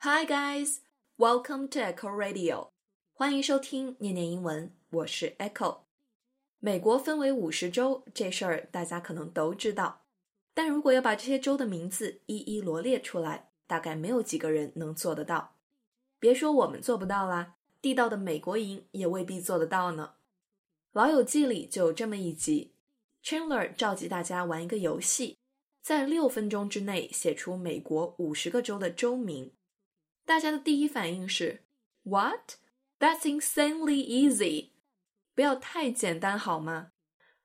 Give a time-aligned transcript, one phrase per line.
[0.00, 0.76] Hi guys,
[1.16, 2.68] welcome to Echo Radio.
[3.12, 5.78] 欢迎收听念念英文，我是 Echo。
[6.60, 10.02] 美国分为五十州，这事儿大家可能都知道。
[10.54, 15.56] 但如果要把这些州的名字一一罗列出来，大概没有几个人能做得到。
[16.20, 20.12] 别说我们做不到啦，地道的美国营也未必做得到呢。
[20.92, 22.70] 老友记里就有这么一集
[23.24, 25.38] ，Chandler 召集大家玩一个游戏，
[25.82, 29.50] 在六分钟之内写出美国五十个州的州名。
[30.28, 31.62] 大家的第一反应是
[32.02, 32.56] “What?
[33.00, 34.72] That's insanely easy！”
[35.34, 36.92] 不要太简单好吗？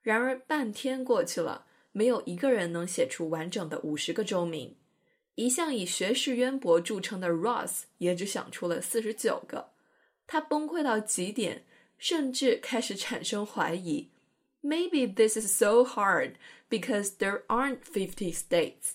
[0.00, 4.78] 然而半天过去了，没有一个人能写出完整的五十个州名。
[5.34, 9.72] 一向以学识渊博著称的 Ross 也只想出了四十九个，
[10.26, 11.66] 他崩溃到极点，
[11.98, 14.08] 甚至开始产生怀疑
[14.62, 16.36] ：Maybe this is so hard
[16.70, 18.92] because there aren't fifty states。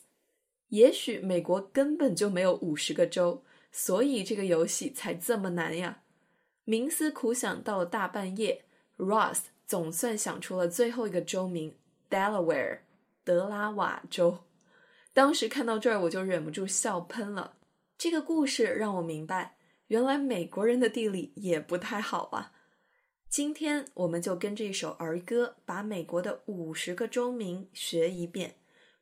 [0.70, 3.44] 也许美国根本就没有五十个州，
[3.78, 6.02] 所以这个游戏才这么难呀！
[6.66, 8.64] 冥思苦想到了大半夜
[8.96, 11.76] ，Ross 总算想出了最后一个州名
[12.10, 12.80] ：Delaware，
[13.26, 14.46] 德拉瓦州。
[15.14, 17.58] 当时看到这儿，我就忍不住笑喷了。
[17.98, 22.54] 这个故事让我明白，原来美国人的地理也不太好啊。
[23.28, 28.56] 今天我们就跟这首儿歌，把美国的五十个州名学一遍。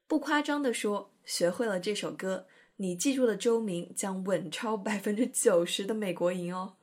[0.08, 6.73] 不夸张的说，学会了这首歌，你记住的州名将稳超百分之九十的美国赢哦。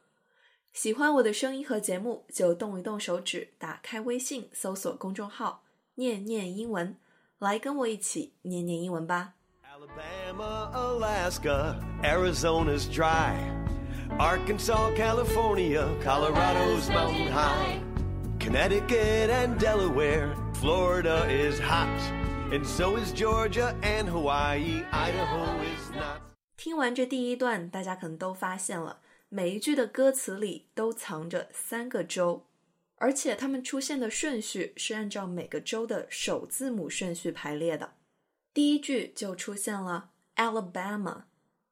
[0.72, 5.64] 喜欢我的声音和节目，就动一动手指，打开微信，搜索公众号
[5.97, 6.97] “念念英文”。
[7.41, 9.32] 来跟我一起念念英文吧。
[9.64, 13.34] Alabama, Alaska, Arizona's dry.
[14.19, 17.80] Arkansas, California, Colorado's mountain high.
[18.38, 21.88] Connecticut and Delaware, Florida is hot.
[22.53, 26.20] And so is Georgia and Hawaii, Idaho is not.
[26.56, 28.98] 听完这第一段，大家可能都发现了，
[29.29, 32.45] 每一句的歌词里都藏着三个州。
[32.97, 37.93] 而且它们出现的顺序是按照每个州的首字母顺序排列的。
[38.53, 41.22] 第一句就出现了 Alabama、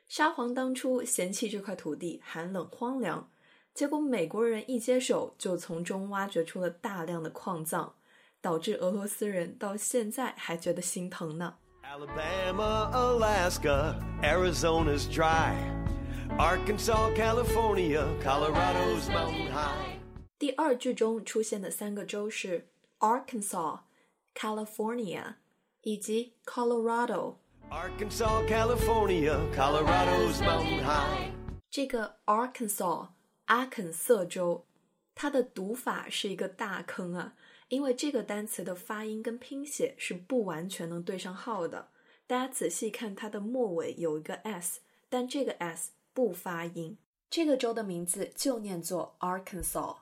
[0.08, 3.30] 沙皇当初嫌弃这块土地寒冷荒凉，
[3.74, 7.94] 结果美国人一接手就从中挖掘出了大量的矿藏，
[8.40, 11.54] 导致俄罗斯人到现在还觉得心疼呢。
[11.82, 15.54] Alabama, Alaska, Arizona's dry.
[16.38, 19.98] Arkansas, California, Colorado's mountain high.
[20.38, 22.68] 第二句中出现的三个州是
[22.98, 23.80] Arkansas、
[24.34, 25.34] California
[25.82, 27.36] 以及 Colorado。
[27.70, 31.32] Arkansas, California, Colorado's mountain high.
[31.70, 33.08] 这个 Arkansas
[33.52, 34.64] 阿肯色州，
[35.14, 37.36] 它的读法是一个大坑啊，
[37.68, 41.90] 因为这个单词的发音跟拼写是不完全能对上号的。
[42.26, 44.80] 大家仔细看，它的末尾有一个 s，
[45.10, 46.96] 但这个 s 不发音。
[47.28, 49.98] 这个州的名字就念作 Arkansas。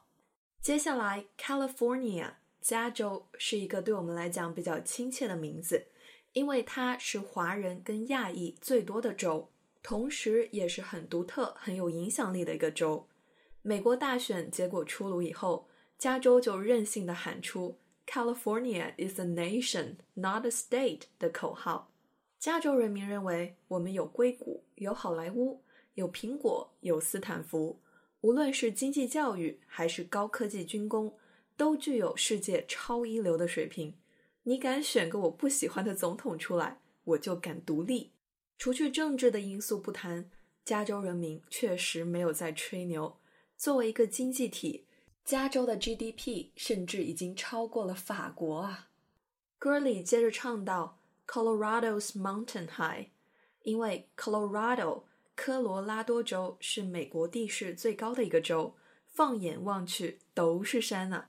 [0.61, 5.89] 接下来，California 加州是一个对我们来讲比较亲切的名字，
[6.35, 9.51] 因为它是华人跟亚裔最多的州，
[9.83, 13.09] 同时也是很独特、很有影响力的一个州。
[13.63, 15.69] 美国大选结果出炉以后，
[15.99, 17.77] 加州就任性的喊出
[18.07, 21.93] “California is a nation, not a state” 的口号。
[22.39, 25.61] 加州人民认为，我们有硅谷，有好莱坞，
[25.93, 27.79] 有苹果，有斯坦福。
[28.23, 31.15] 无论是经济教育还是高科技军工，
[31.55, 33.95] 都具有世界超一流的水平。
[34.45, 38.11] 你敢选个我不喜欢的总统出来，我就敢独立。
[38.57, 40.31] 除去政治的因素不谈，
[40.65, 43.20] 加州人民确实没有在吹牛。
[43.61, 44.87] 作为一个经济体，
[45.23, 48.89] 加州的 GDP 甚至已经超过了法国啊！
[49.59, 53.09] 歌里接着唱道 Colorado's mountain high，
[53.61, 55.03] 因为 Colorado
[55.35, 58.75] 科罗拉多州是美国地势最高的一个州，
[59.05, 61.27] 放眼望去都是山呐、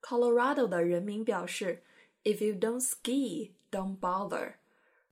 [0.00, 1.82] Colorado 的人民表示
[2.22, 4.54] ，If you don't ski, don't bother。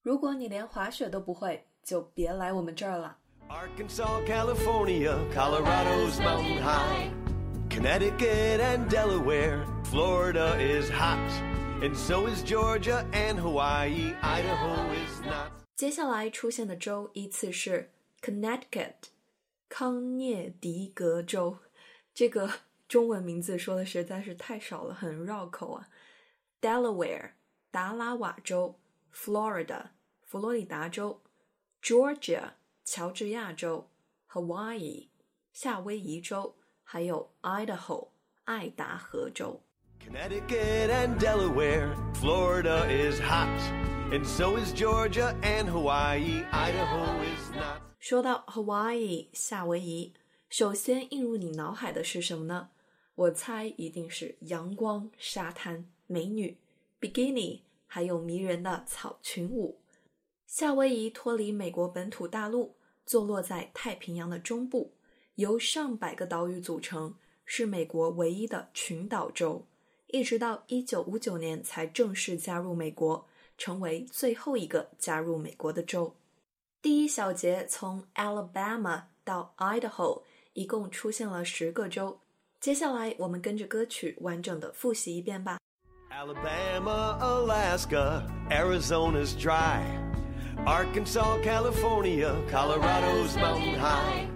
[0.00, 3.18] 如果你连滑雪都不会，就别来我们这儿了。
[3.49, 7.11] Arkansas, California, Colorado's mountain high.
[7.69, 11.17] Connecticut and Delaware, Florida is hot.
[11.81, 15.51] And so is Georgia and Hawaii, Idaho is not.
[15.75, 17.91] 接下来出现的州依次是
[18.21, 19.11] Connecticut，
[19.69, 21.59] 康涅狄格州，
[22.15, 22.51] 这个
[22.87, 25.87] 中文名字说的实在是太少了，很绕口啊。
[26.59, 27.33] Delaware，
[27.69, 28.79] 达拉瓦州；
[29.13, 29.89] Florida，
[30.23, 31.21] 佛罗里达州；
[31.83, 32.53] Georgia，
[32.84, 33.88] 乔治亚州
[34.30, 35.08] ；Hawaii，
[35.52, 38.08] 夏威夷州；还有 Idaho，
[38.44, 39.60] 爱达荷州。
[40.00, 43.48] Connecticut and Delaware, Florida is hot.
[44.10, 47.80] And so is Georgia and Hawaii, Idaho is not.
[48.00, 50.12] 说到 Hawaii 夏威夷，
[50.50, 52.70] 首先映入你脑海的是什么呢？
[53.14, 56.58] 我猜一定是阳光、沙滩、美女、
[57.00, 59.81] bikini，还有迷人的草裙舞。
[60.52, 62.76] 夏威夷脱离美国本土大陆，
[63.06, 64.92] 坐落在太平洋的中部，
[65.36, 67.14] 由上百个岛屿组成，
[67.46, 69.64] 是美国唯一的群岛州。
[70.08, 73.26] 一直到1959年才正式加入美国，
[73.56, 76.14] 成为最后一个加入美国的州。
[76.82, 80.20] 第一小节从 Alabama 到 Idaho，
[80.52, 82.20] 一共出现了十个州。
[82.60, 85.56] 接下来我们跟着歌曲完整的复习一遍吧。
[86.10, 90.01] Alabama, Alaska, Arizona's dry.
[90.65, 94.27] Arkansas, California, Colorado's mountain high.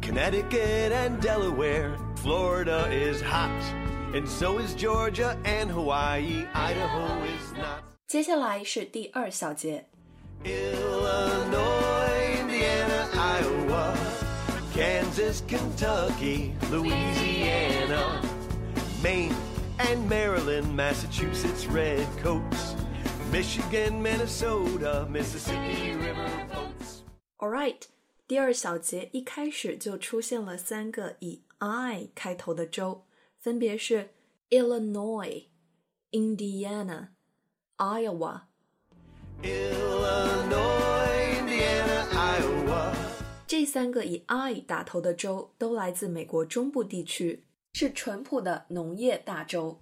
[0.00, 3.50] Connecticut and Delaware, Florida is hot.
[4.14, 7.82] And so is Georgia and Hawaii, Idaho is not.
[8.06, 9.86] 接下来是第二小节，
[10.44, 13.94] Illinois, Indiana, Iowa,
[14.74, 18.20] Kansas, Kentucky, Louisiana,
[19.02, 19.34] Maine
[19.78, 22.65] and Maryland, Massachusetts, Redcoats,
[23.37, 27.03] Michigan, Minnesota, Mississippi River boats.
[27.37, 27.83] All right，
[28.27, 33.03] 第二小节一开始就出现了三个以 I 开头的州，
[33.39, 34.09] 分别是
[34.49, 35.43] Illinois、
[36.09, 37.09] Indiana、
[37.77, 38.41] Iowa。
[39.43, 42.91] Illinois, Indiana, Iowa.
[43.45, 49.79] 这三个以 I 打头的州都来自美国中部地区，是淳朴的农业大州。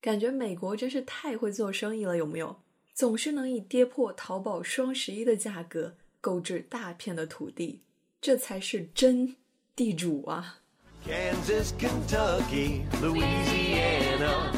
[0.00, 2.60] 感觉美国真是太会做生意了，有没有？
[2.94, 7.82] 总是能以跌破淘宝双十一的价格购置大片的土地，
[8.20, 9.34] 这才是真
[9.74, 10.60] 地主啊
[11.04, 14.52] ！Kansas, Kentucky, Louisiana,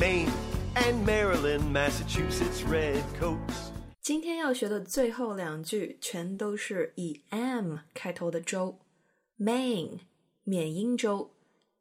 [0.00, 0.30] Maine
[0.76, 3.68] and Maryland, Massachusetts, Redcoats.
[4.00, 8.78] 今天要学的最后两句全都是以 M 开头的州
[9.38, 10.00] ：Maine
[10.44, 11.34] 缅因州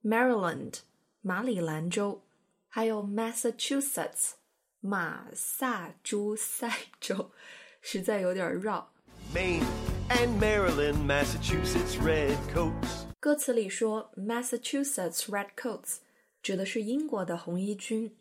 [0.04, 0.80] ，Maryland
[1.22, 2.24] 马里兰州，
[2.68, 4.32] 还有 Massachusetts
[4.80, 7.32] 马萨诸塞州，
[7.80, 8.92] 实在有点绕。
[9.34, 9.64] Maine
[10.10, 13.06] and Maryland, Massachusetts, Redcoats.
[13.20, 15.98] 歌词里说 Massachusetts Redcoats
[16.42, 18.16] 指的是英国的红衣军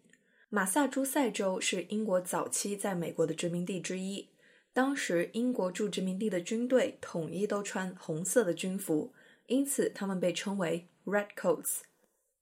[0.50, 4.28] 马萨诸塞州是英国早期在美国的殖民地之一。
[4.74, 9.12] 当时英国驻殖民地的军队统一都穿红色的军服，
[9.46, 11.80] 因此他们被称为 Redcoats。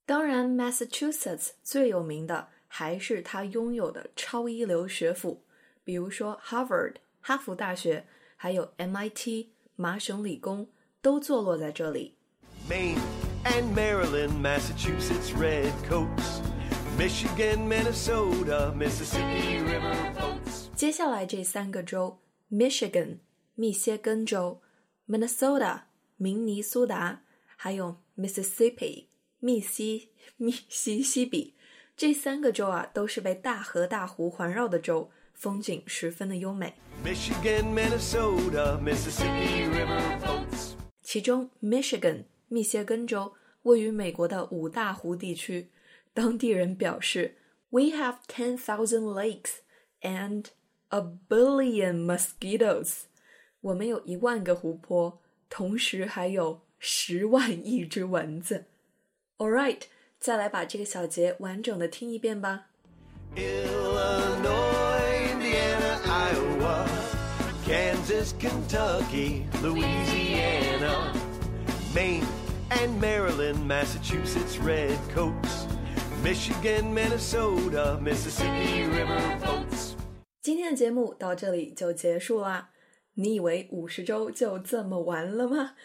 [0.05, 5.43] 当然，Massachusetts 最有名的还是它拥有的超一流学府，
[5.83, 8.05] 比如说 Harvard 哈佛大学，
[8.35, 10.67] 还有 MIT 麻省理工，
[11.01, 12.17] 都坐落在这里。
[12.69, 12.99] Maine
[13.45, 16.41] and Maryland, Massachusetts, Redcoats,
[16.97, 20.67] Michigan, Minnesota, Mississippi River boats.
[20.75, 22.19] 接下来这三个州
[22.51, 23.19] ：Michigan
[23.55, 24.61] 密歇根州、
[25.07, 25.81] Minnesota
[26.20, 27.22] 明尼苏达，
[27.56, 29.06] 还有 Mississippi
[29.38, 31.54] 密西密西西比，
[31.96, 36.74] 这三个州啊，都是被大河大湖环绕的州，风景十分的优美。
[37.04, 40.72] Michigan, Minnesota, Mississippi River boats.
[41.02, 45.70] 其中，Michigan 密歇根州位于美国的五大湖地区，
[46.12, 47.36] 当地人表示：“
[47.70, 49.58] We have ten thousand lakes
[50.00, 50.46] and
[50.88, 53.02] a billion mosquitoes。”
[53.60, 55.19] 我们有一万个湖泊，
[55.51, 58.65] 同时还有十万亿只蚊子。
[59.37, 59.81] All right，
[60.17, 62.69] 再来把这个小节完整的听一遍吧。
[63.35, 65.01] Illinois,
[65.33, 66.87] Indiana, Iowa,
[67.67, 71.13] Kansas, Kentucky, Louisiana,
[71.93, 72.25] Maine
[72.69, 75.67] and Maryland, Massachusetts, Redcoats,
[76.23, 79.95] Michigan, Minnesota, Mississippi River boats.
[80.41, 82.70] 今天的节目到这里就结束啦。
[83.15, 85.75] 你以为五十周就这么完了吗？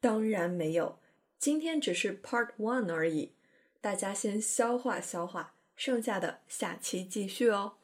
[0.00, 0.98] 当然没有，
[1.38, 3.32] 今天只是 Part One 而已。
[3.80, 7.74] 大家先消化消化，剩下的下期继续哦。